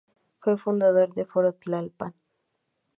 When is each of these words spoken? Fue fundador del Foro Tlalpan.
Fue 0.39 0.57
fundador 0.57 1.13
del 1.13 1.27
Foro 1.27 1.53
Tlalpan. 1.53 2.15